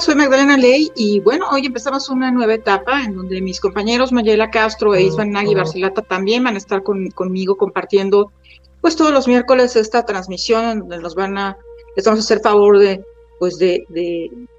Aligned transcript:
Soy 0.00 0.14
Magdalena 0.14 0.56
Ley 0.56 0.90
y 0.96 1.20
bueno, 1.20 1.44
hoy 1.52 1.66
empezamos 1.66 2.08
una 2.08 2.30
nueva 2.30 2.54
etapa 2.54 3.02
en 3.04 3.14
donde 3.14 3.42
mis 3.42 3.60
compañeros 3.60 4.12
Mayela 4.12 4.50
Castro 4.50 4.94
e 4.94 5.02
Isvan 5.02 5.30
Nagui 5.30 5.54
Barcelata 5.54 6.00
también 6.00 6.42
van 6.42 6.54
a 6.54 6.58
estar 6.58 6.82
conmigo 6.82 7.56
compartiendo 7.58 8.32
pues 8.80 8.96
todos 8.96 9.12
los 9.12 9.28
miércoles 9.28 9.76
esta 9.76 10.06
transmisión 10.06 10.78
donde 10.80 10.98
nos 11.00 11.14
van 11.14 11.36
a, 11.36 11.58
les 11.96 12.06
vamos 12.06 12.20
a 12.20 12.22
hacer 12.22 12.40
favor 12.40 12.78
de 12.78 13.04
pues 13.38 13.58
de, 13.58 13.84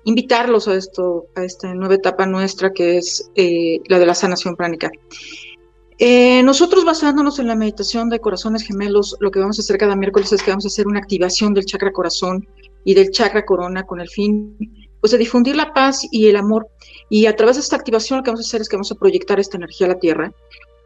invitarlos 0.04 0.68
a 0.68 0.76
esto, 0.76 1.26
a 1.36 1.44
esta 1.44 1.74
nueva 1.74 1.96
etapa 1.96 2.28
nuestra 2.28 2.72
que 2.72 2.98
es 2.98 3.32
eh, 3.34 3.80
la 3.88 3.98
de 3.98 4.06
la 4.06 4.14
sanación 4.14 4.56
pránica. 4.56 4.92
Eh, 5.98 6.44
nosotros 6.44 6.86
basándonos 6.86 7.40
en 7.40 7.48
la 7.48 7.56
meditación 7.56 8.10
de 8.10 8.20
corazones 8.20 8.62
gemelos, 8.64 9.18
lo 9.20 9.32
que 9.32 9.40
vamos 9.40 9.58
a 9.58 9.62
hacer 9.62 9.78
cada 9.78 9.96
miércoles 9.96 10.32
es 10.34 10.44
que 10.44 10.52
vamos 10.52 10.66
a 10.66 10.68
hacer 10.68 10.88
una 10.88 11.00
activación 11.00 11.56
del 11.56 11.66
chakra 11.66 11.92
corazón 11.92 12.48
y 12.84 12.94
del 12.94 13.10
chakra 13.10 13.44
corona 13.44 13.84
con 13.84 14.02
el 14.02 14.10
fin 14.10 14.56
pues 15.02 15.12
de 15.12 15.18
difundir 15.18 15.56
la 15.56 15.74
paz 15.74 16.08
y 16.10 16.28
el 16.28 16.38
amor. 16.38 16.70
Y 17.10 17.26
a 17.26 17.36
través 17.36 17.58
de 17.58 17.64
esta 17.64 17.76
activación 17.76 18.18
lo 18.18 18.24
que 18.24 18.30
vamos 18.30 18.46
a 18.46 18.48
hacer 18.48 18.62
es 18.62 18.70
que 18.70 18.78
vamos 18.78 18.92
a 18.92 18.96
proyectar 18.96 19.40
esta 19.40 19.58
energía 19.58 19.88
a 19.88 19.90
la 19.90 20.00
tierra, 20.00 20.32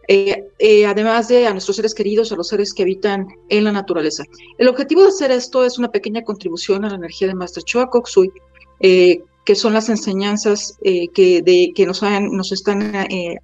eh, 0.07 0.45
eh, 0.59 0.85
además 0.85 1.27
de 1.27 1.47
a 1.47 1.51
nuestros 1.51 1.75
seres 1.75 1.93
queridos, 1.93 2.31
a 2.31 2.35
los 2.35 2.47
seres 2.47 2.73
que 2.73 2.83
habitan 2.83 3.27
en 3.49 3.63
la 3.63 3.71
naturaleza. 3.71 4.23
El 4.57 4.67
objetivo 4.67 5.01
de 5.01 5.09
hacer 5.09 5.31
esto 5.31 5.65
es 5.65 5.77
una 5.77 5.91
pequeña 5.91 6.23
contribución 6.23 6.85
a 6.85 6.89
la 6.89 6.95
energía 6.95 7.27
de 7.27 7.35
Master 7.35 7.63
Choa 7.63 7.89
Koksui, 7.89 8.31
eh, 8.79 9.21
que 9.45 9.55
son 9.55 9.73
las 9.73 9.89
enseñanzas 9.89 10.75
que, 10.81 11.41
de, 11.43 11.71
que 11.75 11.85
nos, 11.85 12.01
nos 12.01 12.51
están 12.51 12.93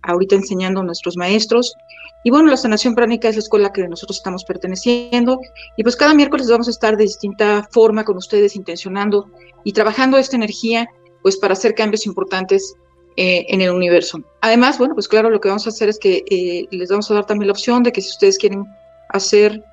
ahorita 0.01 0.35
enseñando 0.35 0.81
nuestros 0.81 1.15
maestros. 1.15 1.75
Y 2.23 2.29
bueno, 2.29 2.49
la 2.49 2.57
sanación 2.57 2.93
pránica 2.93 3.29
es 3.29 3.35
la 3.35 3.41
escuela 3.41 3.73
que 3.73 3.87
nosotros 3.87 4.17
estamos 4.17 4.43
perteneciendo. 4.43 5.39
Y 5.75 5.83
pues 5.83 5.95
cada 5.95 6.13
miércoles 6.13 6.49
vamos 6.49 6.67
a 6.67 6.71
estar 6.71 6.95
de 6.97 7.03
distinta 7.03 7.67
forma 7.71 8.03
con 8.03 8.17
ustedes, 8.17 8.55
intencionando 8.55 9.29
y 9.63 9.73
trabajando 9.73 10.17
esta 10.17 10.35
energía 10.35 10.87
pues 11.21 11.37
para 11.37 11.53
hacer 11.53 11.75
cambios 11.75 12.05
importantes 12.05 12.75
eh, 13.17 13.45
en 13.49 13.61
el 13.61 13.71
universo. 13.71 14.21
Además, 14.41 14.77
bueno, 14.77 14.93
pues 14.93 15.07
claro, 15.07 15.29
lo 15.29 15.41
que 15.41 15.49
vamos 15.49 15.65
a 15.65 15.69
hacer 15.69 15.89
es 15.89 15.99
que 15.99 16.23
eh, 16.29 16.65
les 16.71 16.89
vamos 16.89 17.09
a 17.11 17.15
dar 17.15 17.25
también 17.25 17.47
la 17.47 17.53
opción 17.53 17.83
de 17.83 17.91
que 17.91 18.01
si 18.01 18.09
ustedes 18.09 18.37
quieren 18.37 18.65
hacer 19.09 19.63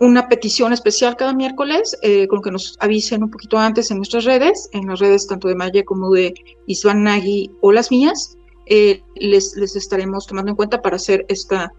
una 0.00 0.28
petición 0.28 0.72
especial 0.72 1.16
cada 1.16 1.32
miércoles, 1.32 1.96
eh, 2.02 2.26
con 2.28 2.42
que 2.42 2.50
nos 2.50 2.76
avisen 2.80 3.22
un 3.22 3.30
poquito 3.30 3.58
antes 3.58 3.90
en 3.90 3.98
nuestras 3.98 4.24
redes, 4.24 4.68
en 4.72 4.86
las 4.86 5.00
redes 5.00 5.26
tanto 5.26 5.48
de 5.48 5.54
Maya 5.54 5.84
como 5.84 6.10
de 6.10 6.34
Isvan 6.66 7.04
Nagui 7.04 7.50
o 7.60 7.72
las 7.72 7.90
mías, 7.90 8.36
les, 8.66 9.56
les 9.56 9.76
estaremos 9.76 10.26
tomando 10.26 10.50
en 10.50 10.56
cuenta 10.56 10.82
para 10.82 10.96
hacer 10.96 11.24
esta, 11.28 11.72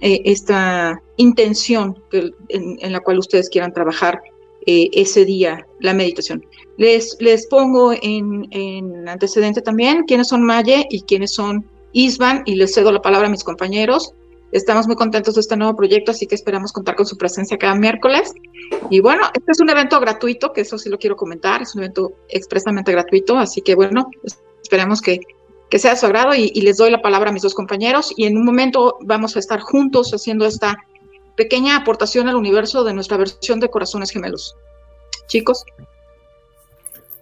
esta 0.00 1.02
intención 1.16 2.02
en, 2.48 2.92
la 2.92 3.00
cual 3.00 3.18
ustedes 3.18 3.48
quieran 3.48 3.72
trabajar 3.72 4.20
ese 4.66 5.24
día 5.24 5.66
la 5.80 5.94
meditación. 5.94 6.44
Les, 6.76 7.16
les 7.20 7.46
pongo 7.46 7.92
en, 7.92 8.46
en, 8.50 9.08
antecedente 9.08 9.62
también 9.62 10.04
quiénes 10.06 10.28
son 10.28 10.42
Maye 10.42 10.86
y 10.90 11.02
quiénes 11.02 11.32
son 11.32 11.64
Isvan 11.92 12.42
y 12.44 12.54
les 12.54 12.74
cedo 12.74 12.92
la 12.92 13.00
palabra 13.00 13.28
a 13.28 13.30
mis 13.30 13.44
compañeros. 13.44 14.12
Estamos 14.52 14.86
muy 14.86 14.96
contentos 14.96 15.34
de 15.34 15.42
este 15.42 15.56
nuevo 15.56 15.76
proyecto, 15.76 16.10
así 16.10 16.26
que 16.26 16.34
esperamos 16.34 16.72
contar 16.72 16.96
con 16.96 17.06
su 17.06 17.16
presencia 17.16 17.58
cada 17.58 17.74
miércoles. 17.74 18.32
Y 18.90 19.00
bueno, 19.00 19.26
este 19.34 19.52
es 19.52 19.60
un 19.60 19.68
evento 19.68 20.00
gratuito, 20.00 20.52
que 20.52 20.62
eso 20.62 20.78
sí 20.78 20.88
lo 20.88 20.98
quiero 20.98 21.16
comentar, 21.16 21.62
es 21.62 21.74
un 21.74 21.82
evento 21.82 22.12
expresamente 22.28 22.92
gratuito, 22.92 23.36
así 23.36 23.60
que 23.60 23.74
bueno, 23.74 24.08
esperemos 24.62 25.00
que, 25.02 25.20
que 25.70 25.78
sea 25.78 25.92
de 25.92 25.96
su 25.98 26.06
agrado 26.06 26.34
y, 26.34 26.50
y 26.54 26.62
les 26.62 26.76
doy 26.76 26.90
la 26.90 27.02
palabra 27.02 27.30
a 27.30 27.32
mis 27.32 27.42
dos 27.42 27.54
compañeros 27.54 28.12
y 28.16 28.26
en 28.26 28.36
un 28.36 28.44
momento 28.44 28.96
vamos 29.00 29.36
a 29.36 29.38
estar 29.38 29.60
juntos 29.60 30.12
haciendo 30.12 30.46
esta 30.46 30.76
pequeña 31.36 31.76
aportación 31.76 32.28
al 32.28 32.36
universo 32.36 32.84
de 32.84 32.92
nuestra 32.92 33.16
versión 33.16 33.60
de 33.60 33.70
Corazones 33.70 34.10
Gemelos. 34.10 34.56
Chicos. 35.28 35.64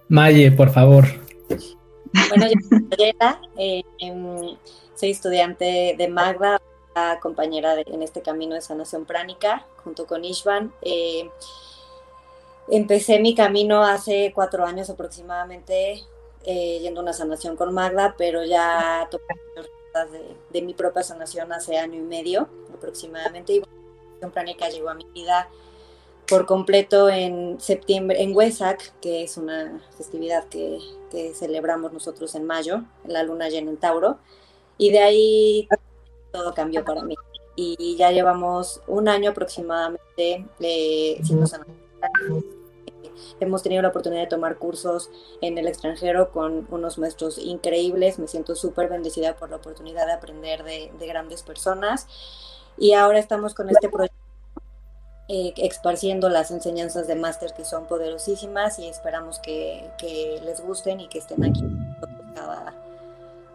Maye, 0.09 0.51
por 0.53 0.71
favor. 0.71 1.05
Bueno, 1.49 2.47
yo 2.47 2.69
soy 2.69 2.81
Mayela, 2.81 3.41
eh, 3.59 3.83
em, 3.99 4.57
soy 4.95 5.11
estudiante 5.11 5.95
de 5.99 6.09
Magda, 6.09 6.59
compañera 7.21 7.75
en 7.85 8.03
este 8.03 8.23
camino 8.23 8.55
de 8.55 8.63
sanación 8.63 9.05
pránica, 9.05 9.67
junto 9.85 10.07
con 10.07 10.25
Ishvan. 10.25 10.73
Eh, 10.81 11.29
empecé 12.69 13.19
mi 13.19 13.35
camino 13.35 13.85
hace 13.85 14.33
cuatro 14.35 14.65
años 14.65 14.89
aproximadamente, 14.89 16.03
eh, 16.47 16.79
yendo 16.81 17.01
a 17.01 17.03
una 17.03 17.13
sanación 17.13 17.57
con 17.57 17.75
Magda, 17.75 18.15
pero 18.17 18.45
ya 18.45 19.09
toqué 19.11 19.35
de, 20.13 20.37
de 20.51 20.63
mi 20.63 20.75
propia 20.75 21.03
sanación 21.03 21.53
hace 21.53 21.79
año 21.79 21.99
y 21.99 22.03
medio 22.03 22.49
aproximadamente. 22.73 23.55
Y 23.55 23.59
bueno, 23.61 23.75
la 24.21 24.27
sanación 24.27 24.69
llegó 24.69 24.91
a 24.91 24.95
mi 24.95 25.05
vida 25.15 25.49
por 26.27 26.47
completo 26.47 27.09
en 27.09 27.61
septiembre, 27.61 28.23
en 28.23 28.35
Huesac, 28.35 28.99
que 29.01 29.23
es 29.23 29.37
una 29.37 29.81
festividad 29.97 30.49
que, 30.49 30.79
celebramos 31.35 31.95
nosotros 31.95 32.35
en 32.35 32.45
mayo, 32.45 32.83
la 33.07 33.23
luna 33.23 33.49
llena 33.49 33.71
en 33.71 33.79
Tauro, 33.79 34.19
y 34.77 34.91
de 34.91 34.99
ahí 34.99 35.69
todo 36.31 36.53
cambió 36.53 36.85
para 36.85 37.03
mí. 37.03 37.15
Y 37.55 37.97
ya 37.97 38.11
llevamos 38.11 38.83
un 38.87 39.09
año 39.09 39.31
aproximadamente 39.31 40.47
eh, 40.61 41.19
siendo 41.25 41.47
Hemos 43.41 43.63
tenido 43.63 43.83
la 43.83 43.89
oportunidad 43.89 44.23
de 44.23 44.29
tomar 44.29 44.59
cursos 44.59 45.11
en 45.41 45.59
el 45.59 45.67
extranjero 45.67 46.31
con 46.33 46.67
unos 46.71 46.99
maestros 46.99 47.39
increíbles. 47.39 48.19
Me 48.19 48.29
siento 48.29 48.55
súper 48.55 48.89
bendecida 48.89 49.37
por 49.37 49.51
la 49.51 49.57
oportunidad 49.57 50.07
de 50.07 50.13
aprender 50.13 50.65
de, 50.65 50.93
de 50.99 51.07
grandes 51.07 51.43
personas. 51.43 52.07
Y 52.79 52.93
ahora 52.93 53.19
estamos 53.19 53.55
con 53.55 53.71
este 53.71 53.89
proyecto 53.89 54.27
eh, 55.29 55.53
esparciendo 55.57 56.29
las 56.29 56.53
enseñanzas 56.53 57.09
de 57.09 57.17
máster 57.17 57.53
que 57.57 57.65
son 57.65 57.87
poderosísimas 57.87 58.79
y 58.79 58.87
esperamos 58.87 59.41
que, 59.41 59.91
les 60.45 60.61
gusten 60.61 61.01
y 61.01 61.09
que 61.09 61.19
estén 61.19 61.43
aquí 61.43 61.65
cada, 62.37 62.73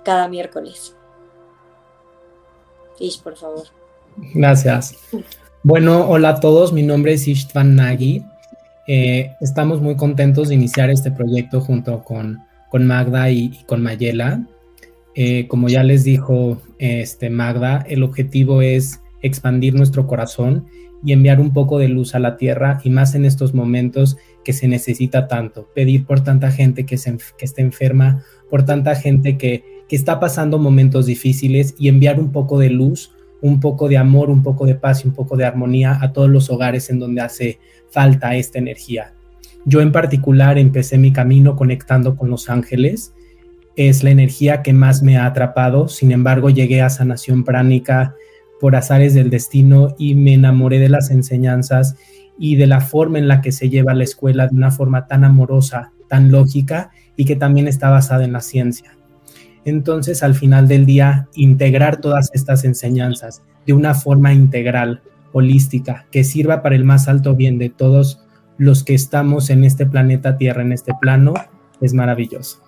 cada 0.04 0.28
miércoles. 0.28 0.94
Ish, 3.00 3.22
por 3.22 3.38
favor. 3.38 3.68
Gracias. 4.18 4.98
Bueno, 5.64 6.10
hola 6.10 6.30
a 6.30 6.40
todos, 6.42 6.74
mi 6.74 6.84
nombre 6.84 7.14
es 7.14 7.26
Ishtvan 7.26 7.78
Nagy. 7.78 8.26
Eh, 8.88 9.32
estamos 9.42 9.82
muy 9.82 9.96
contentos 9.96 10.50
de 10.50 10.56
iniciar 10.56 10.90
este 10.90 11.12
proyecto 11.12 11.62
junto 11.62 12.04
con, 12.04 12.40
con 12.70 12.86
Magda 12.86 13.30
y, 13.30 13.60
con 13.66 13.82
Mayela. 13.82 14.46
Eh, 15.16 15.48
como 15.48 15.68
ya 15.68 15.84
les 15.84 16.04
dijo 16.04 16.62
este, 16.80 17.30
Magda, 17.30 17.86
el 17.88 18.04
objetivo 18.04 18.62
es 18.62 19.02
expandir 19.22 19.76
nuestro 19.76 20.08
corazón 20.08 20.66
y 21.04 21.14
enviar 21.14 21.40
un 21.40 21.52
poco 21.52 21.80
de 21.80 21.88
luz 21.88 22.16
a 22.16 22.20
la 22.20 22.38
tierra 22.38 22.80
y 22.84 22.90
más 22.90 23.16
en 23.16 23.26
estos 23.26 23.54
momentos 23.54 24.18
que 24.44 24.54
se 24.54 24.68
necesita 24.68 25.28
tanto. 25.28 25.68
Pedir 25.74 26.06
por 26.06 26.24
tanta 26.24 26.52
gente 26.52 26.86
que, 26.86 26.98
se, 26.98 27.18
que 27.38 27.46
está 27.46 27.62
enferma, 27.62 28.24
por 28.50 28.66
tanta 28.66 28.96
gente 28.96 29.38
que, 29.38 29.64
que 29.90 29.96
está 29.96 30.20
pasando 30.20 30.60
momentos 30.60 31.06
difíciles 31.06 31.76
y 31.78 31.88
enviar 31.88 32.20
un 32.20 32.32
poco 32.32 32.60
de 32.60 32.70
luz, 32.70 33.12
un 33.42 33.60
poco 33.60 33.90
de 33.90 33.98
amor, 33.98 34.30
un 34.30 34.44
poco 34.44 34.66
de 34.66 34.76
paz 34.76 35.04
y 35.04 35.08
un 35.08 35.14
poco 35.14 35.36
de 35.36 35.46
armonía 35.46 35.98
a 36.02 36.14
todos 36.14 36.30
los 36.30 36.50
hogares 36.50 36.90
en 36.90 37.00
donde 37.00 37.22
hace 37.22 37.60
falta 37.90 38.36
esta 38.36 38.60
energía. 38.60 39.14
Yo 39.66 39.82
en 39.82 39.92
particular 39.92 40.58
empecé 40.58 40.98
mi 40.98 41.12
camino 41.12 41.56
conectando 41.56 42.16
con 42.16 42.30
los 42.30 42.50
ángeles. 42.50 43.14
Es 43.76 44.04
la 44.04 44.10
energía 44.10 44.62
que 44.62 44.74
más 44.74 45.04
me 45.04 45.18
ha 45.18 45.26
atrapado. 45.26 45.88
Sin 45.88 46.12
embargo, 46.12 46.50
llegué 46.50 46.82
a 46.82 46.90
sanación 46.90 47.44
pránica 47.44 48.16
por 48.60 48.76
azares 48.76 49.14
del 49.14 49.30
destino 49.30 49.96
y 49.98 50.16
me 50.16 50.34
enamoré 50.34 50.80
de 50.80 50.90
las 50.90 51.10
enseñanzas 51.12 51.96
y 52.38 52.56
de 52.56 52.68
la 52.68 52.82
forma 52.82 53.20
en 53.20 53.28
la 53.28 53.42
que 53.42 53.52
se 53.52 53.70
lleva 53.70 53.94
la 53.94 54.04
escuela 54.04 54.48
de 54.48 54.56
una 54.56 54.72
forma 54.72 55.08
tan 55.08 55.24
amorosa, 55.24 55.92
tan 56.08 56.32
lógica 56.32 56.92
y 57.16 57.26
que 57.26 57.36
también 57.36 57.68
está 57.68 57.90
basada 57.90 58.24
en 58.24 58.34
la 58.34 58.42
ciencia. 58.42 58.96
Entonces, 59.66 60.24
al 60.24 60.36
final 60.36 60.68
del 60.68 60.86
día, 60.86 61.28
integrar 61.36 62.02
todas 62.02 62.30
estas 62.34 62.64
enseñanzas 62.64 63.44
de 63.66 63.74
una 63.74 63.94
forma 63.94 64.34
integral, 64.34 65.02
holística, 65.34 66.06
que 66.12 66.24
sirva 66.24 66.62
para 66.62 66.76
el 66.76 66.84
más 66.84 67.08
alto 67.08 67.36
bien 67.36 67.58
de 67.58 67.70
todos 67.70 68.24
los 68.58 68.84
que 68.84 68.94
estamos 68.94 69.50
en 69.50 69.64
este 69.64 69.86
planeta 69.86 70.38
Tierra, 70.38 70.62
en 70.62 70.72
este 70.72 70.94
plano, 71.00 71.34
es 71.80 71.94
maravilloso. 71.94 72.60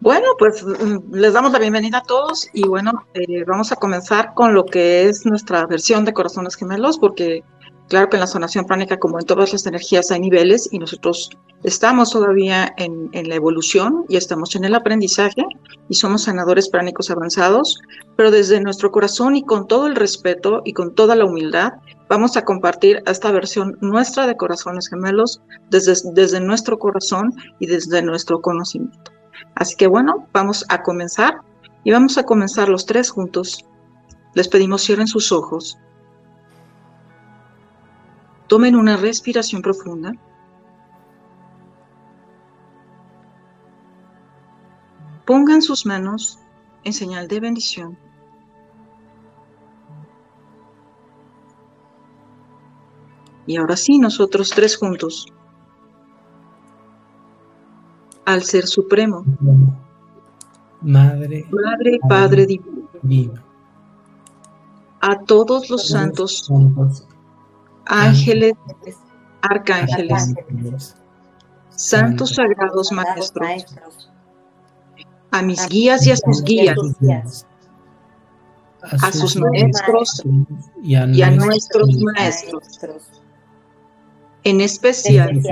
Bueno, 0.00 0.26
pues 0.38 0.62
mm, 0.64 1.14
les 1.14 1.32
damos 1.32 1.52
la 1.52 1.58
bienvenida 1.58 1.98
a 1.98 2.02
todos 2.02 2.48
y 2.52 2.62
bueno, 2.68 3.06
eh, 3.14 3.44
vamos 3.44 3.72
a 3.72 3.76
comenzar 3.76 4.34
con 4.34 4.54
lo 4.54 4.64
que 4.66 5.08
es 5.08 5.26
nuestra 5.26 5.66
versión 5.66 6.04
de 6.04 6.12
Corazones 6.12 6.54
Gemelos, 6.54 6.98
porque 6.98 7.42
claro 7.88 8.08
que 8.08 8.16
en 8.16 8.20
la 8.20 8.26
sanación 8.26 8.64
pránica, 8.64 8.98
como 8.98 9.18
en 9.18 9.26
todas 9.26 9.52
las 9.52 9.66
energías, 9.66 10.10
hay 10.10 10.20
niveles 10.20 10.68
y 10.72 10.78
nosotros 10.78 11.30
estamos 11.62 12.10
todavía 12.10 12.74
en, 12.76 13.10
la 13.12 13.34
evolución 13.34 14.04
y 14.08 14.16
estamos 14.16 14.54
en 14.56 14.64
el 14.64 14.74
aprendizaje 14.74 15.44
y 15.88 15.94
somos 15.94 16.24
sanadores 16.24 16.68
pránicos 16.68 17.10
avanzados, 17.10 17.80
pero 18.16 18.30
desde 18.30 18.60
nuestro 18.60 18.90
corazón 18.90 19.36
y 19.36 19.44
con 19.44 19.66
todo 19.66 19.86
el 19.86 19.96
respeto 19.96 20.62
y 20.64 20.72
con 20.72 20.94
toda 20.94 21.16
la 21.16 21.24
humildad, 21.24 21.74
vamos 22.08 22.36
a 22.36 22.44
compartir 22.44 23.02
esta 23.06 23.30
versión 23.32 23.76
nuestra 23.80 24.26
de 24.26 24.36
Corazones 24.36 24.88
Gemelos 24.88 25.40
desde, 25.70 25.94
desde 26.12 26.40
nuestro 26.40 26.78
corazón 26.78 27.32
y 27.58 27.66
desde 27.66 28.02
nuestro 28.02 28.40
conocimiento. 28.40 29.12
Así 29.54 29.76
que 29.76 29.86
bueno, 29.86 30.26
vamos 30.32 30.64
a 30.68 30.82
comenzar 30.82 31.40
y 31.84 31.92
vamos 31.92 32.18
a 32.18 32.24
comenzar 32.24 32.68
los 32.68 32.86
tres 32.86 33.10
juntos. 33.10 33.64
Les 34.34 34.48
pedimos 34.48 34.82
cierren 34.82 35.06
sus 35.06 35.32
ojos. 35.32 35.78
Tomen 38.48 38.76
una 38.76 38.96
respiración 38.96 39.62
profunda. 39.62 40.12
pongan 45.26 45.60
sus 45.60 45.84
manos 45.84 46.38
en 46.84 46.92
señal 46.92 47.28
de 47.28 47.40
bendición. 47.40 47.98
Y 53.46 53.56
ahora 53.56 53.76
sí, 53.76 53.98
nosotros 53.98 54.50
tres 54.50 54.76
juntos. 54.76 55.26
Al 58.24 58.42
Ser 58.42 58.66
Supremo. 58.66 59.24
Madre. 60.80 61.46
Madre, 61.50 62.00
Padre 62.08 62.46
divino. 62.46 63.42
A 65.00 65.20
todos 65.20 65.70
los 65.70 65.88
santos, 65.88 66.50
ángeles, 67.86 68.54
arcángeles, 69.42 70.34
santos 71.70 72.34
sagrados 72.34 72.92
maestros, 72.92 74.10
a 75.30 75.42
mis 75.42 75.66
guías 75.68 76.06
y 76.06 76.12
a 76.12 76.16
sus 76.16 76.42
guías, 76.42 76.76
a 78.82 79.12
sus 79.12 79.36
maestros 79.36 80.22
y 80.82 80.94
a 80.94 81.30
nuestros 81.30 81.88
maestros. 82.14 82.80
en 84.44 84.60
especial, 84.60 85.42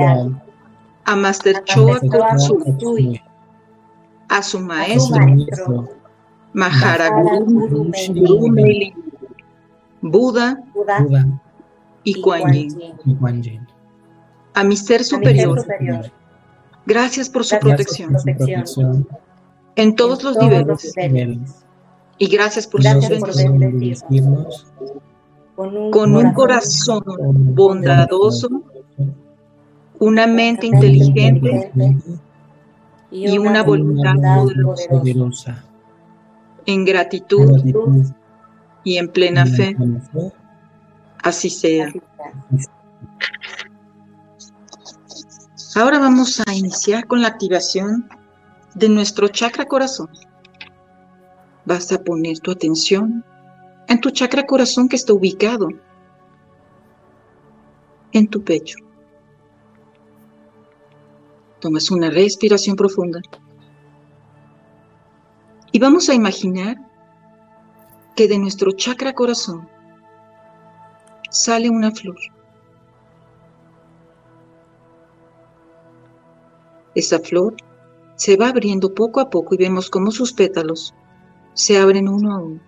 a 1.04 1.16
Master 1.16 1.62
Choa 1.64 2.00
Kotsui, 2.00 3.20
a 4.28 4.42
su 4.42 4.60
maestro, 4.60 5.88
Maharaguru 6.52 7.90
Meli, 8.50 8.94
Buda, 10.00 10.62
y 12.04 12.20
Kuan 12.20 12.52
Yin. 12.52 13.66
A 14.54 14.62
mi 14.62 14.76
ser 14.76 15.02
superior, 15.02 15.64
gracias 16.86 17.28
por 17.28 17.44
su 17.44 17.58
protección. 17.58 18.16
en 19.76 19.96
todos 19.96 20.22
los 20.22 20.36
niveles. 20.36 21.64
Y 22.16 22.28
gracias 22.28 22.66
por 22.68 22.80
su 22.80 23.00
bendecirnos 23.58 24.66
con 25.56 26.16
un 26.16 26.32
corazón 26.32 27.02
bondadoso 27.54 28.48
una 30.00 30.26
mente 30.26 30.66
inteligente 30.66 31.70
y 33.10 33.38
una 33.38 33.62
voluntad 33.62 34.14
poderosa. 34.88 35.64
En 36.66 36.84
gratitud 36.84 37.62
y 38.82 38.96
en 38.96 39.08
plena 39.08 39.46
fe. 39.46 39.76
Así 41.24 41.48
sea. 41.48 41.90
Ahora 45.74 45.98
vamos 45.98 46.42
a 46.46 46.54
iniciar 46.54 47.06
con 47.06 47.22
la 47.22 47.28
activación 47.28 48.06
de 48.74 48.90
nuestro 48.90 49.28
chakra 49.28 49.64
corazón. 49.64 50.10
Vas 51.64 51.90
a 51.92 52.04
poner 52.04 52.40
tu 52.40 52.50
atención 52.50 53.24
en 53.88 54.00
tu 54.02 54.10
chakra 54.10 54.44
corazón 54.44 54.86
que 54.86 54.96
está 54.96 55.14
ubicado 55.14 55.68
en 58.12 58.28
tu 58.28 58.44
pecho. 58.44 58.76
Tomas 61.58 61.90
una 61.90 62.10
respiración 62.10 62.76
profunda. 62.76 63.22
Y 65.72 65.78
vamos 65.78 66.10
a 66.10 66.14
imaginar 66.14 66.76
que 68.14 68.28
de 68.28 68.38
nuestro 68.38 68.72
chakra 68.72 69.14
corazón 69.14 69.73
sale 71.34 71.68
una 71.68 71.90
flor. 71.90 72.16
Esa 76.94 77.18
flor 77.18 77.56
se 78.14 78.36
va 78.36 78.48
abriendo 78.48 78.94
poco 78.94 79.18
a 79.20 79.28
poco 79.30 79.54
y 79.54 79.58
vemos 79.58 79.90
cómo 79.90 80.12
sus 80.12 80.32
pétalos 80.32 80.94
se 81.52 81.76
abren 81.76 82.08
uno 82.08 82.32
a 82.32 82.38
uno. 82.38 82.60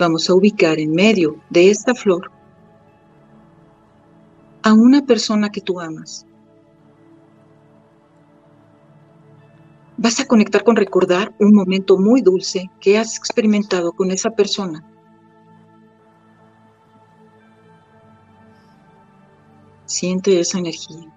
Vamos 0.00 0.28
a 0.28 0.34
ubicar 0.34 0.80
en 0.80 0.92
medio 0.92 1.36
de 1.48 1.70
esta 1.70 1.94
flor 1.94 2.32
a 4.62 4.72
una 4.72 5.06
persona 5.06 5.48
que 5.50 5.60
tú 5.60 5.80
amas. 5.80 6.26
Vas 9.96 10.18
a 10.18 10.26
conectar 10.26 10.64
con 10.64 10.74
recordar 10.74 11.32
un 11.38 11.54
momento 11.54 11.98
muy 11.98 12.20
dulce 12.20 12.68
que 12.80 12.98
has 12.98 13.16
experimentado 13.16 13.92
con 13.92 14.10
esa 14.10 14.30
persona. 14.30 14.84
Siente 19.86 20.40
esa 20.40 20.58
energía. 20.58 21.12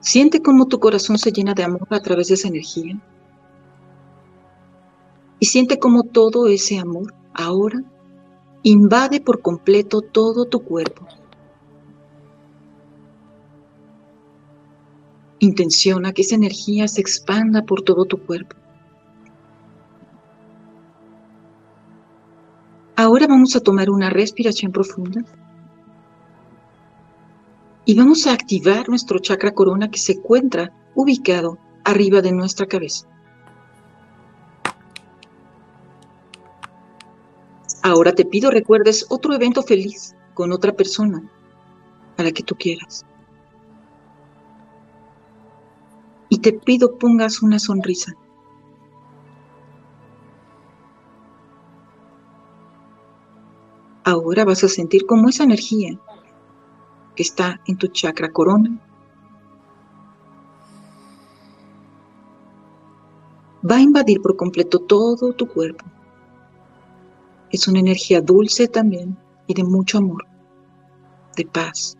Siente 0.00 0.42
cómo 0.42 0.66
tu 0.66 0.80
corazón 0.80 1.18
se 1.18 1.30
llena 1.30 1.54
de 1.54 1.62
amor 1.62 1.86
a 1.90 2.00
través 2.00 2.28
de 2.28 2.34
esa 2.34 2.48
energía. 2.48 2.98
Y 5.38 5.46
siente 5.46 5.78
cómo 5.78 6.02
todo 6.02 6.48
ese 6.48 6.78
amor 6.78 7.14
ahora 7.34 7.82
invade 8.62 9.20
por 9.20 9.40
completo 9.40 10.00
todo 10.00 10.46
tu 10.46 10.60
cuerpo. 10.60 11.06
Intenciona 15.38 16.12
que 16.12 16.22
esa 16.22 16.34
energía 16.34 16.88
se 16.88 17.00
expanda 17.00 17.62
por 17.62 17.82
todo 17.82 18.04
tu 18.04 18.18
cuerpo. 18.18 18.56
Ahora 22.96 23.26
vamos 23.26 23.56
a 23.56 23.60
tomar 23.60 23.88
una 23.88 24.10
respiración 24.10 24.72
profunda 24.72 25.24
y 27.90 27.94
vamos 27.96 28.24
a 28.28 28.32
activar 28.32 28.88
nuestro 28.88 29.18
chakra 29.18 29.52
corona 29.52 29.90
que 29.90 29.98
se 29.98 30.12
encuentra 30.12 30.72
ubicado 30.94 31.58
arriba 31.82 32.22
de 32.22 32.30
nuestra 32.30 32.64
cabeza. 32.66 33.08
Ahora 37.82 38.14
te 38.14 38.24
pido 38.24 38.52
recuerdes 38.52 39.06
otro 39.08 39.34
evento 39.34 39.64
feliz 39.64 40.14
con 40.34 40.52
otra 40.52 40.70
persona 40.70 41.20
a 42.16 42.22
la 42.22 42.30
que 42.30 42.44
tú 42.44 42.54
quieras. 42.54 43.04
Y 46.28 46.38
te 46.38 46.52
pido 46.52 46.96
pongas 46.96 47.42
una 47.42 47.58
sonrisa. 47.58 48.12
Ahora 54.04 54.44
vas 54.44 54.62
a 54.62 54.68
sentir 54.68 55.06
como 55.06 55.28
esa 55.28 55.42
energía 55.42 55.98
está 57.22 57.60
en 57.66 57.76
tu 57.76 57.88
chakra 57.88 58.30
corona 58.30 58.80
va 63.68 63.76
a 63.76 63.80
invadir 63.80 64.20
por 64.20 64.36
completo 64.36 64.78
todo 64.78 65.32
tu 65.32 65.46
cuerpo. 65.46 65.84
Es 67.50 67.66
una 67.68 67.80
energía 67.80 68.20
dulce 68.20 68.68
también 68.68 69.16
y 69.46 69.54
de 69.54 69.64
mucho 69.64 69.98
amor, 69.98 70.24
de 71.36 71.44
paz. 71.46 71.96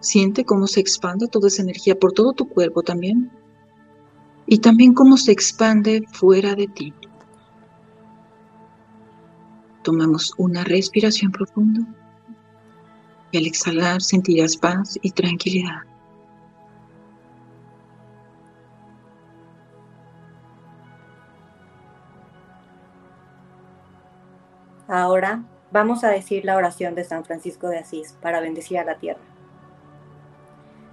Siente 0.00 0.44
cómo 0.44 0.66
se 0.66 0.80
expande 0.80 1.26
toda 1.28 1.48
esa 1.48 1.62
energía 1.62 1.98
por 1.98 2.12
todo 2.12 2.32
tu 2.32 2.48
cuerpo 2.48 2.82
también. 2.82 3.30
Y 4.46 4.58
también 4.58 4.94
cómo 4.94 5.16
se 5.16 5.30
expande 5.30 6.02
fuera 6.10 6.54
de 6.54 6.66
ti. 6.66 6.94
Tomamos 9.82 10.34
una 10.36 10.62
respiración 10.64 11.32
profunda 11.32 11.80
y 13.30 13.38
al 13.38 13.46
exhalar 13.46 14.02
sentirás 14.02 14.56
paz 14.56 14.98
y 15.00 15.10
tranquilidad. 15.10 15.82
Ahora 24.86 25.44
vamos 25.70 26.02
a 26.04 26.08
decir 26.08 26.44
la 26.44 26.56
oración 26.56 26.94
de 26.94 27.04
San 27.04 27.24
Francisco 27.24 27.68
de 27.68 27.78
Asís 27.78 28.16
para 28.20 28.40
bendecir 28.40 28.78
a 28.78 28.84
la 28.84 28.98
tierra. 28.98 29.20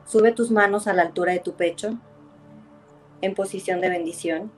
Sube 0.06 0.32
tus 0.32 0.52
manos 0.52 0.88
a 0.88 0.94
la 0.94 1.02
altura 1.02 1.34
de 1.34 1.40
tu 1.40 1.54
pecho 1.54 1.98
en 3.22 3.34
posición 3.34 3.82
de 3.82 3.90
bendición. 3.90 4.52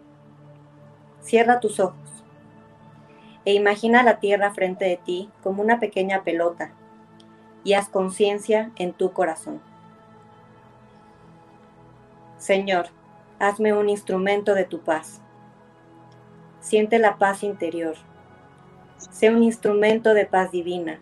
Cierra 1.22 1.60
tus 1.60 1.80
ojos 1.80 2.19
e 3.46 3.54
imagina 3.54 4.04
la 4.04 4.20
tierra 4.20 4.52
frente 4.52 4.86
de 4.86 4.98
ti 4.98 5.30
como 5.44 5.62
una 5.62 5.80
pequeña 5.80 6.24
pelota 6.24 6.72
y 7.64 7.74
haz 7.74 7.90
conciencia 7.90 8.72
en 8.76 8.94
tu 8.94 9.12
corazón. 9.14 9.62
Señor, 12.38 12.88
hazme 13.40 13.74
un 13.74 13.90
instrumento 13.90 14.56
de 14.56 14.66
tu 14.66 14.80
paz. 14.80 15.22
Siente 16.62 17.00
la 17.00 17.18
paz 17.18 17.44
interior 17.44 17.96
Sé 19.12 19.30
un 19.30 19.44
instrumento 19.44 20.14
de 20.14 20.26
paz 20.26 20.52
divina 20.52 21.00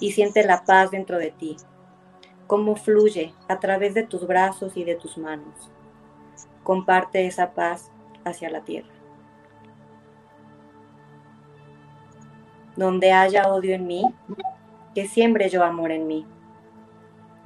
y 0.00 0.12
siente 0.12 0.44
la 0.44 0.64
paz 0.64 0.90
dentro 0.90 1.16
de 1.18 1.30
ti, 1.30 1.56
cómo 2.48 2.74
fluye 2.74 3.32
a 3.48 3.60
través 3.60 3.94
de 3.94 4.02
tus 4.02 4.26
brazos 4.26 4.76
y 4.76 4.82
de 4.82 4.96
tus 4.96 5.16
manos. 5.16 5.70
Comparte 6.64 7.24
esa 7.26 7.52
paz 7.52 7.92
hacia 8.24 8.50
la 8.50 8.62
tierra. 8.62 8.93
Donde 12.76 13.12
haya 13.12 13.52
odio 13.52 13.74
en 13.74 13.86
mí, 13.86 14.04
que 14.94 15.06
siembre 15.06 15.48
yo 15.48 15.62
amor 15.62 15.90
en 15.92 16.06
mí. 16.06 16.26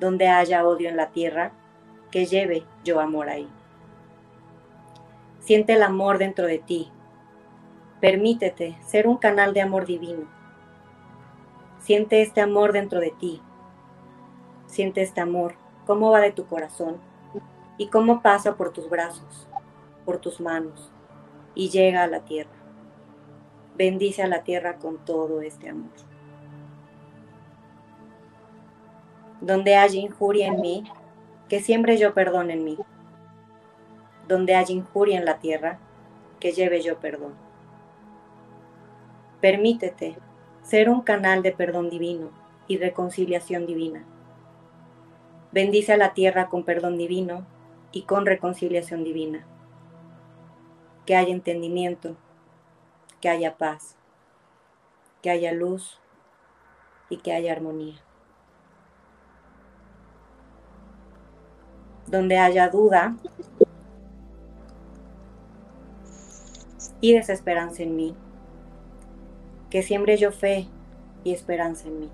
Donde 0.01 0.29
haya 0.29 0.67
odio 0.67 0.89
en 0.89 0.97
la 0.97 1.11
tierra, 1.11 1.53
que 2.11 2.27
lleve 2.27 2.65
yo 2.85 3.01
amor 3.01 3.29
ahí. 3.29 3.49
Siente 5.41 5.75
el 5.75 5.83
amor 5.83 6.19
dentro 6.19 6.47
de 6.47 6.59
ti. 6.59 6.91
Permítete 8.01 8.79
ser 8.83 9.07
un 9.07 9.17
canal 9.17 9.55
de 9.55 9.61
amor 9.61 9.87
divino. 9.87 10.27
Siente 11.81 12.23
este 12.23 12.41
amor 12.41 12.73
dentro 12.73 13.01
de 13.01 13.11
ti. 13.11 13.43
Siente 14.67 15.03
este 15.03 15.21
amor, 15.21 15.55
cómo 15.87 16.11
va 16.11 16.21
de 16.21 16.33
tu 16.33 16.47
corazón 16.47 16.99
y 17.79 17.89
cómo 17.89 18.21
pasa 18.21 18.57
por 18.57 18.73
tus 18.73 18.91
brazos, 18.91 19.49
por 20.05 20.19
tus 20.19 20.41
manos 20.41 20.93
y 21.55 21.71
llega 21.71 22.05
a 22.05 22.07
la 22.07 22.21
tierra. 22.21 22.58
Bendice 23.79 24.25
a 24.25 24.27
la 24.27 24.43
tierra 24.43 24.79
con 24.79 24.99
todo 25.05 25.41
este 25.41 25.69
amor. 25.69 25.93
Donde 29.41 29.77
haya 29.77 30.01
injuria 30.01 30.49
en 30.49 30.61
mí, 30.61 30.83
que 31.49 31.61
siempre 31.61 31.97
yo 31.97 32.13
perdón 32.13 32.51
en 32.51 32.65
mí. 32.65 32.77
Donde 34.27 34.57
haya 34.57 34.75
injuria 34.75 35.17
en 35.17 35.25
la 35.25 35.39
tierra, 35.39 35.79
que 36.41 36.51
lleve 36.51 36.83
yo 36.83 36.99
perdón. 36.99 37.35
Permítete 39.41 40.17
ser 40.63 40.91
un 40.91 41.03
canal 41.03 41.45
de 41.45 41.53
perdón 41.53 41.89
divino 41.89 42.31
y 42.67 42.79
reconciliación 42.79 43.65
divina. 43.65 44.05
Bendice 45.53 45.93
a 45.93 45.97
la 45.97 46.15
tierra 46.15 46.49
con 46.49 46.65
perdón 46.65 46.99
divino 46.99 47.47
y 47.93 48.03
con 48.03 48.27
reconciliación 48.27 49.05
divina. 49.05 49.47
Que 51.07 51.15
haya 51.15 51.33
entendimiento, 51.33 52.17
que 53.21 53.29
haya 53.29 53.57
paz, 53.57 53.97
que 55.23 55.31
haya 55.31 55.53
luz 55.53 55.99
y 57.09 57.19
que 57.19 57.33
haya 57.33 57.53
armonía. 57.53 57.97
Donde 62.07 62.39
haya 62.39 62.69
duda 62.69 63.17
y 67.01 67.13
desesperanza 67.13 67.83
en 67.83 67.97
mí, 67.97 68.17
que 69.71 69.83
siembre 69.83 70.17
yo 70.17 70.33
fe 70.33 70.69
y 71.25 71.33
esperanza 71.33 71.89
en 71.89 72.01
mí. 72.01 72.11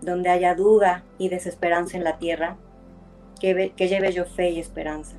Donde 0.00 0.28
haya 0.28 0.54
duda 0.54 1.04
y 1.18 1.28
desesperanza 1.28 1.96
en 1.96 2.04
la 2.04 2.18
tierra, 2.18 2.56
que, 3.40 3.72
que 3.74 3.88
lleve 3.88 4.12
yo 4.12 4.24
fe 4.24 4.50
y 4.50 4.60
esperanza. 4.60 5.16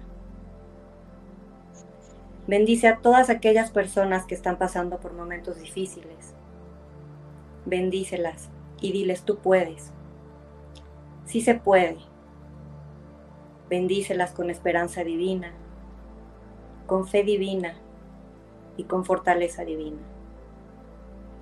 Bendice 2.50 2.88
a 2.88 2.98
todas 2.98 3.30
aquellas 3.30 3.70
personas 3.70 4.26
que 4.26 4.34
están 4.34 4.58
pasando 4.58 4.98
por 4.98 5.14
momentos 5.14 5.60
difíciles. 5.60 6.34
Bendícelas 7.68 8.50
y 8.82 8.92
diles 8.92 9.22
tú 9.22 9.38
puedes. 9.38 9.92
Sí 11.26 11.42
se 11.42 11.54
puede. 11.54 12.00
Bendícelas 13.70 14.32
con 14.32 14.50
esperanza 14.50 15.04
divina, 15.04 15.54
con 16.88 17.08
fe 17.08 17.22
divina 17.22 17.76
y 18.78 18.86
con 18.86 19.06
fortaleza 19.06 19.64
divina. 19.64 20.02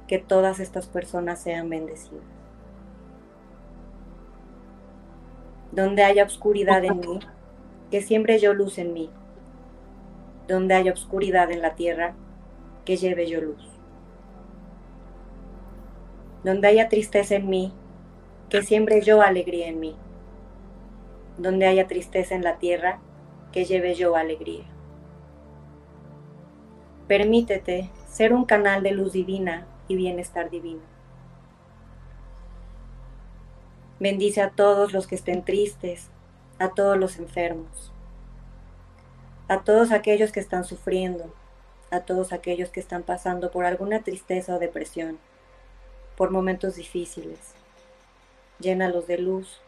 Que 0.09 0.17
todas 0.17 0.59
estas 0.59 0.87
personas 0.87 1.39
sean 1.39 1.69
bendecidas. 1.69 2.25
Donde 5.71 6.03
haya 6.03 6.25
oscuridad 6.25 6.83
en 6.83 6.99
mí, 6.99 7.19
que 7.91 8.01
siempre 8.01 8.39
yo 8.39 8.53
luz 8.53 8.77
en 8.77 8.91
mí 8.91 9.09
donde 10.47 10.75
haya 10.75 10.93
oscuridad 10.93 11.51
en 11.51 11.61
la 11.61 11.75
tierra, 11.75 12.13
que 12.85 12.95
lleve 12.95 13.27
yo 13.27 13.41
luz. 13.41 13.61
Donde 16.43 16.67
haya 16.67 16.87
tristeza 16.87 17.35
en 17.35 17.49
mí, 17.49 17.73
que 18.49 18.61
siembre 18.61 19.01
yo 19.01 19.21
alegría 19.21 19.67
en 19.67 19.79
mí. 19.79 19.95
Donde 21.37 21.67
haya 21.67 21.87
tristeza 21.87 22.35
en 22.35 22.43
la 22.43 22.57
tierra, 22.57 22.99
que 23.51 23.65
lleve 23.65 23.95
yo 23.95 24.15
alegría. 24.15 24.63
Permítete 27.07 27.89
ser 28.07 28.33
un 28.33 28.45
canal 28.45 28.83
de 28.83 28.91
luz 28.91 29.13
divina 29.13 29.65
y 29.87 29.95
bienestar 29.95 30.49
divino. 30.49 30.81
Bendice 33.99 34.41
a 34.41 34.51
todos 34.51 34.93
los 34.93 35.07
que 35.07 35.15
estén 35.15 35.43
tristes, 35.43 36.09
a 36.59 36.69
todos 36.69 36.97
los 36.97 37.17
enfermos 37.17 37.91
a 39.49 39.61
todos 39.61 39.91
aquellos 39.93 40.33
que 40.33 40.41
están 40.41 40.65
sufriendo, 40.65 41.33
a 41.89 42.01
todos 42.01 42.33
aquellos 42.33 42.69
que 42.69 42.81
están 42.81 43.03
pasando 43.03 43.49
por 43.49 43.63
alguna 43.63 44.03
tristeza 44.03 44.55
o 44.55 44.59
depresión, 44.59 45.19
por 46.17 46.31
momentos 46.31 46.75
difíciles. 46.75 47.39
Llénalos 48.59 49.07
de 49.07 49.19
luz 49.19 49.61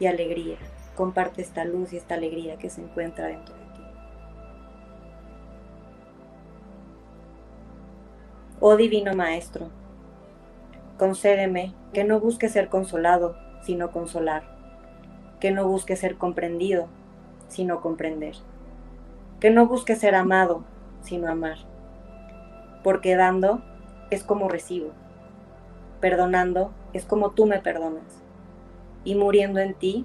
y 0.00 0.06
alegría. 0.06 0.56
Comparte 0.96 1.40
esta 1.40 1.64
luz 1.64 1.92
y 1.92 1.98
esta 1.98 2.14
alegría 2.14 2.56
que 2.56 2.68
se 2.68 2.80
encuentra 2.80 3.28
dentro 3.28 3.54
de 3.54 3.60
ti. 3.60 3.82
Oh 8.58 8.76
Divino 8.76 9.14
Maestro, 9.14 9.68
concédeme 10.98 11.74
que 11.92 12.02
no 12.02 12.18
busque 12.18 12.48
ser 12.48 12.68
consolado, 12.68 13.36
sino 13.62 13.92
consolar, 13.92 14.42
que 15.38 15.52
no 15.52 15.68
busque 15.68 15.94
ser 15.94 16.16
comprendido, 16.18 16.88
sino 17.48 17.80
comprender 17.80 18.34
que 19.40 19.50
no 19.50 19.66
busque 19.66 19.96
ser 19.96 20.14
amado, 20.14 20.64
sino 21.02 21.28
amar. 21.28 21.56
Porque 22.84 23.16
dando 23.16 23.62
es 24.10 24.22
como 24.22 24.48
recibo, 24.48 24.90
perdonando 26.00 26.72
es 26.92 27.04
como 27.04 27.30
tú 27.30 27.46
me 27.46 27.60
perdonas, 27.60 28.22
y 29.04 29.14
muriendo 29.14 29.60
en 29.60 29.74
ti, 29.74 30.04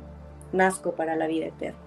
nazco 0.53 0.93
para 0.93 1.15
la 1.15 1.27
vida 1.27 1.47
eterna. 1.47 1.79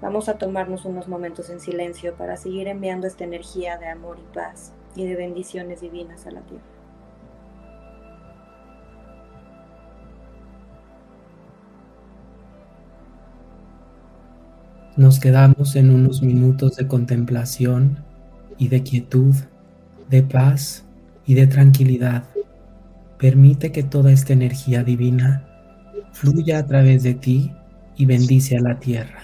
Vamos 0.00 0.28
a 0.30 0.38
tomarnos 0.38 0.86
unos 0.86 1.08
momentos 1.08 1.50
en 1.50 1.60
silencio 1.60 2.14
para 2.14 2.36
seguir 2.36 2.68
enviando 2.68 3.06
esta 3.06 3.24
energía 3.24 3.76
de 3.76 3.86
amor 3.86 4.18
y 4.18 4.34
paz 4.34 4.72
y 4.96 5.06
de 5.06 5.14
bendiciones 5.14 5.82
divinas 5.82 6.26
a 6.26 6.30
la 6.30 6.40
tierra. 6.40 6.79
Nos 15.00 15.18
quedamos 15.18 15.76
en 15.76 15.88
unos 15.88 16.20
minutos 16.20 16.76
de 16.76 16.86
contemplación 16.86 18.04
y 18.58 18.68
de 18.68 18.82
quietud, 18.82 19.34
de 20.10 20.22
paz 20.22 20.84
y 21.24 21.32
de 21.32 21.46
tranquilidad. 21.46 22.24
Permite 23.18 23.72
que 23.72 23.82
toda 23.82 24.12
esta 24.12 24.34
energía 24.34 24.84
divina 24.84 25.48
fluya 26.12 26.58
a 26.58 26.66
través 26.66 27.02
de 27.02 27.14
ti 27.14 27.50
y 27.96 28.04
bendice 28.04 28.58
a 28.58 28.60
la 28.60 28.78
tierra. 28.78 29.22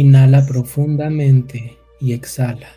Inhala 0.00 0.46
profundamente 0.46 1.76
y 2.00 2.14
exhala. 2.14 2.70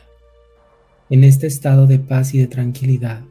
En 1.10 1.24
este 1.24 1.48
estado 1.48 1.88
de 1.88 1.98
paz 1.98 2.34
y 2.34 2.40
de 2.40 2.48
tranquilidad, 2.48 3.22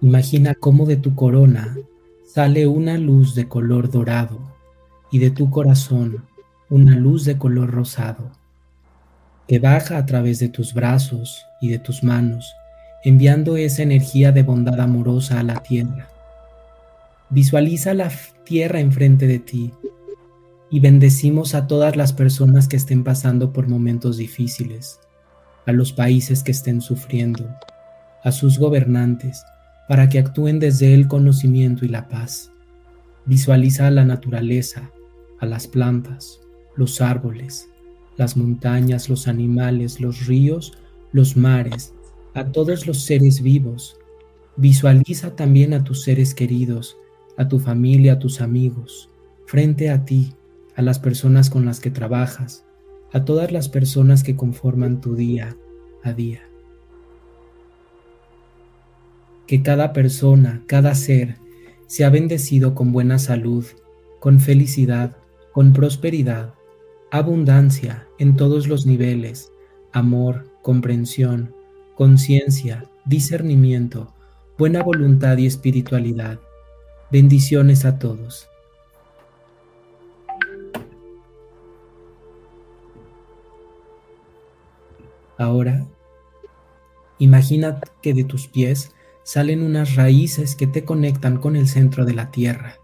imagina 0.00 0.54
cómo 0.54 0.86
de 0.86 0.96
tu 0.96 1.14
corona 1.14 1.76
sale 2.24 2.66
una 2.66 2.96
luz 2.96 3.34
de 3.34 3.48
color 3.48 3.90
dorado 3.90 4.40
y 5.12 5.18
de 5.18 5.30
tu 5.30 5.50
corazón 5.50 6.24
una 6.70 6.96
luz 6.96 7.26
de 7.26 7.36
color 7.36 7.70
rosado 7.70 8.32
que 9.46 9.58
baja 9.58 9.98
a 9.98 10.06
través 10.06 10.38
de 10.38 10.48
tus 10.48 10.72
brazos 10.72 11.44
y 11.60 11.68
de 11.68 11.78
tus 11.78 12.02
manos, 12.02 12.54
enviando 13.04 13.58
esa 13.58 13.82
energía 13.82 14.32
de 14.32 14.42
bondad 14.42 14.80
amorosa 14.80 15.38
a 15.38 15.42
la 15.42 15.62
tierra. 15.62 16.08
Visualiza 17.28 17.92
la 17.92 18.10
tierra 18.44 18.80
enfrente 18.80 19.26
de 19.26 19.38
ti 19.38 19.74
y 20.76 20.80
bendecimos 20.80 21.54
a 21.54 21.66
todas 21.66 21.96
las 21.96 22.12
personas 22.12 22.68
que 22.68 22.76
estén 22.76 23.02
pasando 23.02 23.50
por 23.50 23.66
momentos 23.66 24.18
difíciles, 24.18 25.00
a 25.64 25.72
los 25.72 25.94
países 25.94 26.42
que 26.42 26.50
estén 26.50 26.82
sufriendo, 26.82 27.48
a 28.22 28.30
sus 28.30 28.58
gobernantes, 28.58 29.42
para 29.88 30.10
que 30.10 30.18
actúen 30.18 30.58
desde 30.58 30.92
el 30.92 31.08
conocimiento 31.08 31.86
y 31.86 31.88
la 31.88 32.10
paz. 32.10 32.52
Visualiza 33.24 33.86
a 33.86 33.90
la 33.90 34.04
naturaleza, 34.04 34.90
a 35.40 35.46
las 35.46 35.66
plantas, 35.66 36.42
los 36.76 37.00
árboles, 37.00 37.70
las 38.18 38.36
montañas, 38.36 39.08
los 39.08 39.28
animales, 39.28 39.98
los 39.98 40.26
ríos, 40.26 40.76
los 41.10 41.38
mares, 41.38 41.94
a 42.34 42.52
todos 42.52 42.86
los 42.86 43.00
seres 43.00 43.40
vivos. 43.40 43.96
Visualiza 44.58 45.36
también 45.36 45.72
a 45.72 45.82
tus 45.82 46.02
seres 46.02 46.34
queridos, 46.34 46.98
a 47.38 47.48
tu 47.48 47.60
familia, 47.60 48.12
a 48.12 48.18
tus 48.18 48.42
amigos, 48.42 49.08
frente 49.46 49.88
a 49.88 50.04
ti, 50.04 50.34
a 50.76 50.82
las 50.82 50.98
personas 50.98 51.50
con 51.50 51.64
las 51.64 51.80
que 51.80 51.90
trabajas, 51.90 52.64
a 53.12 53.24
todas 53.24 53.50
las 53.50 53.68
personas 53.68 54.22
que 54.22 54.36
conforman 54.36 55.00
tu 55.00 55.16
día 55.16 55.56
a 56.02 56.12
día. 56.12 56.42
Que 59.46 59.62
cada 59.62 59.92
persona, 59.92 60.62
cada 60.66 60.94
ser, 60.94 61.36
sea 61.86 62.10
bendecido 62.10 62.74
con 62.74 62.92
buena 62.92 63.18
salud, 63.18 63.64
con 64.20 64.38
felicidad, 64.38 65.16
con 65.52 65.72
prosperidad, 65.72 66.54
abundancia 67.10 68.06
en 68.18 68.36
todos 68.36 68.68
los 68.68 68.84
niveles, 68.86 69.50
amor, 69.92 70.46
comprensión, 70.62 71.54
conciencia, 71.94 72.84
discernimiento, 73.06 74.12
buena 74.58 74.82
voluntad 74.82 75.38
y 75.38 75.46
espiritualidad. 75.46 76.38
Bendiciones 77.10 77.84
a 77.84 77.98
todos. 77.98 78.48
Ahora, 85.38 85.86
imagina 87.18 87.80
que 88.02 88.14
de 88.14 88.24
tus 88.24 88.48
pies 88.48 88.92
salen 89.22 89.62
unas 89.62 89.96
raíces 89.96 90.54
que 90.54 90.66
te 90.66 90.84
conectan 90.84 91.38
con 91.38 91.56
el 91.56 91.68
centro 91.68 92.04
de 92.04 92.14
la 92.14 92.30
tierra. 92.30 92.76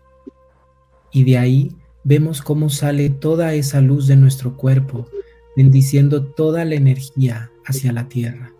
Y 1.10 1.24
de 1.24 1.38
ahí 1.38 1.76
vemos 2.04 2.42
cómo 2.42 2.68
sale 2.68 3.10
toda 3.10 3.54
esa 3.54 3.80
luz 3.80 4.06
de 4.06 4.16
nuestro 4.16 4.56
cuerpo, 4.56 5.06
bendiciendo 5.56 6.24
toda 6.24 6.64
la 6.64 6.74
energía 6.74 7.50
hacia 7.64 7.92
la 7.92 8.08
tierra. 8.08 8.52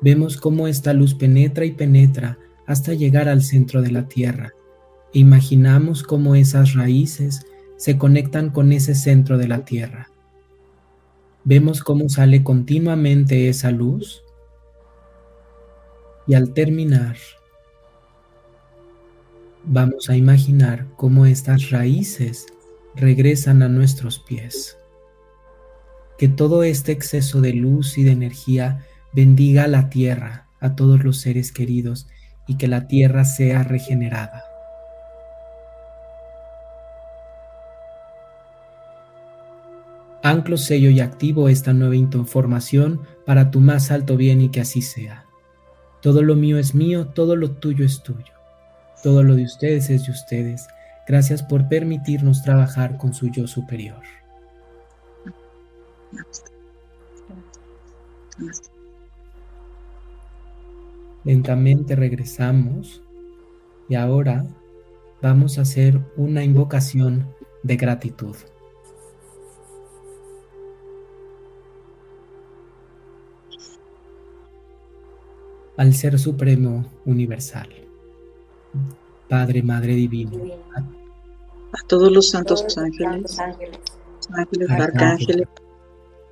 Vemos 0.00 0.36
cómo 0.36 0.68
esta 0.68 0.92
luz 0.92 1.14
penetra 1.14 1.64
y 1.64 1.72
penetra 1.72 2.38
hasta 2.66 2.94
llegar 2.94 3.28
al 3.28 3.42
centro 3.42 3.82
de 3.82 3.90
la 3.90 4.06
tierra. 4.06 4.52
E 5.12 5.18
imaginamos 5.18 6.02
cómo 6.02 6.34
esas 6.34 6.74
raíces 6.74 7.46
se 7.76 7.98
conectan 7.98 8.50
con 8.50 8.72
ese 8.72 8.94
centro 8.94 9.38
de 9.38 9.48
la 9.48 9.64
tierra. 9.64 10.10
Vemos 11.50 11.82
cómo 11.82 12.10
sale 12.10 12.44
continuamente 12.44 13.48
esa 13.48 13.70
luz 13.70 14.22
y 16.26 16.34
al 16.34 16.52
terminar 16.52 17.16
vamos 19.64 20.10
a 20.10 20.16
imaginar 20.18 20.86
cómo 20.96 21.24
estas 21.24 21.70
raíces 21.70 22.44
regresan 22.94 23.62
a 23.62 23.70
nuestros 23.70 24.18
pies. 24.18 24.76
Que 26.18 26.28
todo 26.28 26.64
este 26.64 26.92
exceso 26.92 27.40
de 27.40 27.54
luz 27.54 27.96
y 27.96 28.04
de 28.04 28.12
energía 28.12 28.84
bendiga 29.14 29.64
a 29.64 29.68
la 29.68 29.88
tierra, 29.88 30.48
a 30.60 30.76
todos 30.76 31.02
los 31.02 31.16
seres 31.16 31.50
queridos, 31.50 32.08
y 32.46 32.58
que 32.58 32.68
la 32.68 32.88
tierra 32.88 33.24
sea 33.24 33.62
regenerada. 33.62 34.47
Anclo, 40.28 40.56
sello 40.56 40.90
y 40.90 41.00
activo 41.00 41.48
esta 41.48 41.72
nueva 41.72 41.96
información 41.96 43.00
para 43.24 43.50
tu 43.50 43.60
más 43.60 43.90
alto 43.90 44.16
bien 44.16 44.40
y 44.40 44.50
que 44.50 44.60
así 44.60 44.82
sea. 44.82 45.24
Todo 46.02 46.22
lo 46.22 46.36
mío 46.36 46.58
es 46.58 46.74
mío, 46.74 47.06
todo 47.08 47.36
lo 47.36 47.52
tuyo 47.52 47.84
es 47.84 48.02
tuyo. 48.02 48.34
Todo 49.02 49.22
lo 49.22 49.36
de 49.36 49.44
ustedes 49.44 49.90
es 49.90 50.06
de 50.06 50.12
ustedes 50.12 50.68
Gracias 51.08 51.42
por 51.42 51.70
permitirnos 51.70 52.42
trabajar 52.42 52.98
con 52.98 53.14
su 53.14 53.30
yo 53.30 53.46
superior. 53.46 54.02
Lentamente 61.24 61.96
regresamos 61.96 63.02
y 63.88 63.94
ahora 63.94 64.44
vamos 65.22 65.56
a 65.56 65.62
hacer 65.62 65.98
una 66.18 66.44
invocación 66.44 67.26
de 67.62 67.76
gratitud. 67.78 68.36
Al 75.78 75.94
Ser 75.94 76.18
Supremo 76.18 76.84
Universal. 77.06 77.68
Padre, 79.28 79.62
Madre 79.62 79.94
Divino, 79.94 80.32
a 81.72 81.86
todos 81.86 82.10
los 82.10 82.30
santos 82.30 82.76
ángeles, 82.78 83.38
ángeles, 83.38 84.70
arcángeles, 84.70 85.48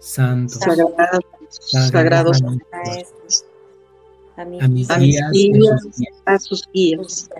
santos, 0.01 0.59
sagrados, 0.59 1.25
sagrados. 1.61 2.43
A 4.37 4.69
mis 4.69 4.89
guías, 4.89 5.81
a 6.25 6.39
sus 6.39 6.69
guías, 6.73 7.31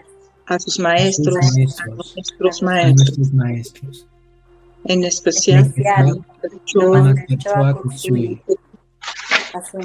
a 0.47 0.59
sus 0.59 0.79
maestros, 0.79 1.37
a 1.37 1.93
nuestros 2.15 2.63
maestros, 2.63 4.07
en 4.85 5.05
especial 5.05 5.75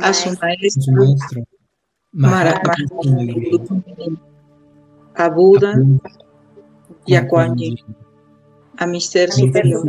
a 0.01 0.13
su 0.13 0.29
maestro, 0.39 1.43
a 5.15 5.29
Buda 5.29 5.73
y 7.05 7.15
a 7.15 7.27
Kuan 7.27 7.55
a 8.77 8.87
mi 8.87 8.99
ser 8.99 9.31
superior. 9.31 9.83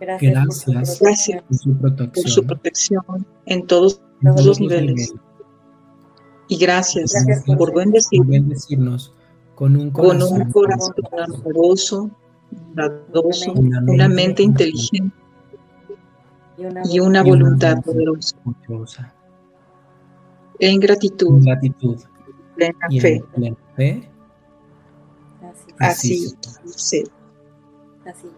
Gracias, 0.00 0.64
Gracias 1.00 1.42
por, 1.42 2.28
su 2.28 2.44
protección 2.44 3.04
en 3.46 3.66
todos, 3.66 4.00
los 4.20 4.60
niveles. 4.60 5.14
Y 6.48 6.58
gracias, 6.58 7.14
por 7.46 7.74
bendecirnos 7.74 9.14
con 9.54 9.76
un 9.76 9.90
corazón, 9.90 10.50
amoroso, 11.12 12.10
una 13.86 14.08
mente 14.08 14.42
inteligente 14.42 15.14
y 16.84 17.00
una 17.00 17.22
voluntad 17.22 17.82
poderosa. 17.82 19.14
En 20.60 20.80
gratitud, 20.80 21.42
gratitud 21.44 21.98
plena 22.54 22.88
fe. 23.00 23.24
fe 23.76 24.10
Así, 25.78 26.32
Así, 26.64 27.04
Así 28.06 28.28
es. 28.28 28.30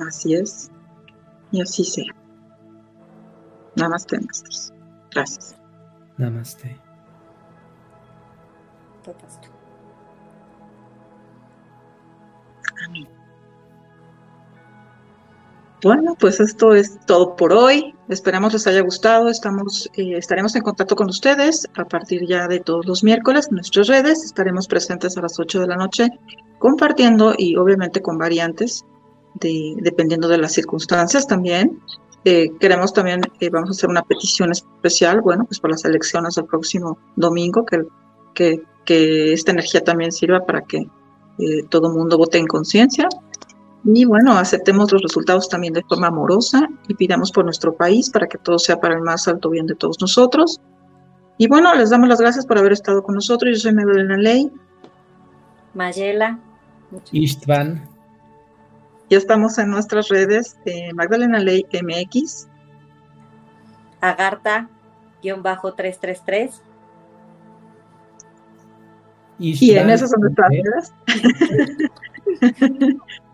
Así 0.00 0.34
es. 0.34 0.70
Y 1.52 1.60
así 1.60 1.84
sea. 1.84 2.12
Namaste, 3.76 4.18
maestros. 4.20 4.72
Gracias. 5.12 5.56
Namaste. 6.16 6.80
Amén. 12.86 13.08
Bueno, 15.82 16.14
pues 16.18 16.40
esto 16.40 16.74
es 16.74 16.98
todo 17.06 17.36
por 17.36 17.52
hoy. 17.52 17.94
Esperamos 18.10 18.52
les 18.52 18.66
haya 18.66 18.80
gustado. 18.80 19.28
Estamos, 19.28 19.88
eh, 19.94 20.16
estaremos 20.16 20.56
en 20.56 20.62
contacto 20.62 20.96
con 20.96 21.08
ustedes 21.08 21.68
a 21.76 21.84
partir 21.84 22.26
ya 22.26 22.48
de 22.48 22.58
todos 22.58 22.84
los 22.84 23.04
miércoles 23.04 23.46
en 23.48 23.54
nuestras 23.54 23.86
redes. 23.86 24.24
Estaremos 24.24 24.66
presentes 24.66 25.16
a 25.16 25.22
las 25.22 25.38
8 25.38 25.60
de 25.60 25.66
la 25.68 25.76
noche 25.76 26.08
compartiendo 26.58 27.34
y 27.38 27.54
obviamente 27.54 28.02
con 28.02 28.18
variantes 28.18 28.84
de, 29.34 29.76
dependiendo 29.80 30.26
de 30.26 30.38
las 30.38 30.50
circunstancias 30.52 31.28
también. 31.28 31.80
Eh, 32.24 32.50
queremos 32.58 32.92
también, 32.92 33.20
eh, 33.38 33.48
vamos 33.48 33.70
a 33.70 33.72
hacer 33.72 33.88
una 33.88 34.02
petición 34.02 34.50
especial, 34.50 35.20
bueno, 35.20 35.44
pues 35.44 35.60
para 35.60 35.72
las 35.72 35.84
elecciones 35.84 36.34
del 36.34 36.46
próximo 36.46 36.98
domingo, 37.14 37.64
que, 37.64 37.84
que, 38.34 38.60
que 38.84 39.32
esta 39.32 39.52
energía 39.52 39.84
también 39.84 40.10
sirva 40.10 40.44
para 40.44 40.62
que 40.62 40.84
todo 41.70 41.88
el 41.88 41.94
mundo 41.94 42.18
vote 42.18 42.36
en 42.36 42.46
conciencia 42.46 43.08
Y 43.84 44.04
bueno, 44.04 44.32
aceptemos 44.32 44.92
los 44.92 45.02
resultados 45.02 45.48
también 45.48 45.72
de 45.72 45.82
forma 45.82 46.08
amorosa 46.08 46.68
y 46.88 46.94
pidamos 46.94 47.30
por 47.32 47.44
nuestro 47.44 47.74
país 47.74 48.10
para 48.10 48.26
que 48.26 48.36
todo 48.38 48.58
sea 48.58 48.78
para 48.78 48.94
el 48.94 49.00
más 49.00 49.26
alto 49.26 49.48
bien 49.48 49.66
de 49.66 49.74
todos 49.74 49.96
nosotros. 50.00 50.60
Y 51.38 51.48
bueno, 51.48 51.74
les 51.74 51.88
damos 51.90 52.08
las 52.08 52.20
gracias 52.20 52.44
por 52.44 52.58
haber 52.58 52.72
estado 52.72 53.02
con 53.02 53.14
nosotros. 53.14 53.54
Yo 53.54 53.60
soy 53.60 53.72
Magdalena 53.72 54.18
Ley. 54.18 54.52
Mayela. 55.72 56.38
Istvan. 57.12 57.88
Ya 59.08 59.18
estamos 59.18 59.56
en 59.58 59.70
nuestras 59.70 60.08
redes, 60.08 60.58
eh, 60.66 60.92
Magdalena 60.94 61.38
Ley 61.38 61.64
MX. 61.72 62.48
Agarta-333. 64.02 66.60
Y 69.38 69.74
en 69.74 69.88
esas 69.88 70.10
son 70.10 70.20
nuestras 70.20 70.50
redes. 70.50 70.92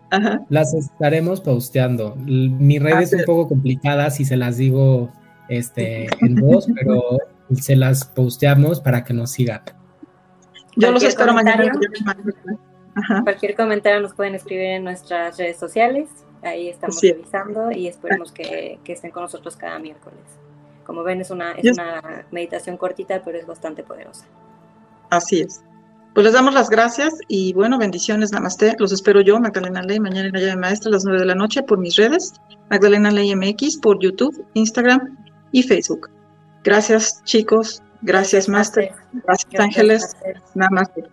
Las 0.49 0.73
estaremos 0.73 1.41
posteando. 1.41 2.15
Mi 2.15 2.79
red 2.79 3.01
es 3.01 3.13
un 3.13 3.23
poco 3.25 3.49
complicada 3.49 4.09
si 4.09 4.25
se 4.25 4.37
las 4.37 4.57
digo 4.57 5.11
este, 5.49 6.07
en 6.21 6.35
voz, 6.35 6.67
pero 6.75 7.17
se 7.55 7.75
las 7.75 8.05
posteamos 8.05 8.79
para 8.81 9.03
que 9.03 9.13
nos 9.13 9.31
sigan. 9.31 9.61
Yo 10.75 10.91
los 10.91 11.03
espero 11.03 11.33
mañana. 11.33 11.71
Cualquier 13.23 13.55
comentario 13.55 14.01
nos 14.01 14.13
pueden 14.13 14.35
escribir 14.35 14.65
en 14.65 14.83
nuestras 14.83 15.37
redes 15.37 15.57
sociales. 15.57 16.09
Ahí 16.43 16.69
estamos 16.69 17.01
revisando 17.01 17.71
y 17.71 17.87
esperemos 17.87 18.31
que, 18.31 18.79
estén 18.85 19.11
con 19.11 19.23
nosotros 19.23 19.55
cada 19.55 19.79
miércoles. 19.79 20.19
Como 20.85 21.03
ven, 21.03 21.19
es 21.21 21.31
una, 21.31 21.51
es 21.53 21.73
una 21.73 22.25
meditación 22.31 22.77
cortita, 22.77 23.21
pero 23.23 23.37
es 23.37 23.45
bastante 23.45 23.83
poderosa. 23.83 24.25
Así 25.09 25.41
es. 25.41 25.61
Pues 26.17 26.25
les 26.25 26.33
damos 26.33 26.51
las 26.55 26.71
gracias 26.71 27.13
y 27.27 27.53
bueno, 27.53 27.77
bendiciones, 27.77 28.31
namaste. 28.31 28.75
Los 28.79 28.91
espero 28.91 29.21
yo, 29.21 29.39
Magdalena 29.39 29.83
Ley, 29.83 29.99
mañana 29.99 30.29
en 30.29 30.33
la 30.33 30.39
llave 30.39 30.55
maestra 30.55 30.89
a 30.89 30.93
las 30.93 31.05
9 31.05 31.19
de 31.19 31.25
la 31.27 31.35
noche 31.35 31.61
por 31.61 31.77
mis 31.77 31.95
redes, 31.95 32.33
Magdalena 32.71 33.11
Ley 33.11 33.35
MX, 33.35 33.77
por 33.77 33.99
YouTube, 33.99 34.43
Instagram 34.55 35.15
y 35.51 35.61
Facebook. 35.61 36.09
Gracias, 36.63 37.21
chicos. 37.23 37.83
Gracias, 38.01 38.49
Master. 38.49 38.95
Gracias, 39.13 39.59
Ángeles. 39.59 40.17
Namaste. 40.55 41.03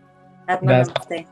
Namaste. 0.48 1.28